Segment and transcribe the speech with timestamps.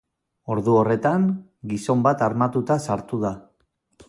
[0.53, 1.27] Ordu horretan,
[1.75, 3.37] gizon bat armatuta sartu da.